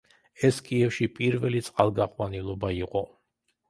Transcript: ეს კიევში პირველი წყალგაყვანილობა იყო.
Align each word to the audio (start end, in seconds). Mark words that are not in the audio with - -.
ეს 0.47 0.57
კიევში 0.69 1.09
პირველი 1.21 1.63
წყალგაყვანილობა 1.69 2.77
იყო. 2.83 3.09